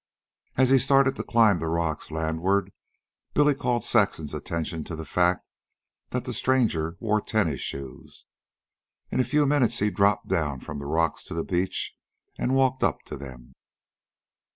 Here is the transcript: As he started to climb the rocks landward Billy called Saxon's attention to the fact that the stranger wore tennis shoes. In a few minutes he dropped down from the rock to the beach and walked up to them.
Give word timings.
As 0.57 0.71
he 0.71 0.79
started 0.79 1.15
to 1.17 1.23
climb 1.23 1.59
the 1.59 1.67
rocks 1.67 2.09
landward 2.09 2.71
Billy 3.35 3.53
called 3.53 3.83
Saxon's 3.83 4.33
attention 4.33 4.83
to 4.85 4.95
the 4.95 5.05
fact 5.05 5.47
that 6.09 6.23
the 6.23 6.33
stranger 6.33 6.97
wore 6.99 7.21
tennis 7.21 7.61
shoes. 7.61 8.25
In 9.11 9.19
a 9.19 9.23
few 9.23 9.45
minutes 9.45 9.77
he 9.77 9.91
dropped 9.91 10.27
down 10.27 10.59
from 10.59 10.79
the 10.79 10.87
rock 10.87 11.19
to 11.25 11.35
the 11.35 11.43
beach 11.43 11.95
and 12.39 12.55
walked 12.55 12.83
up 12.83 13.03
to 13.03 13.15
them. 13.15 13.53